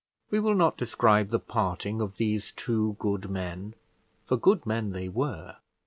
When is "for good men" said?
4.25-4.93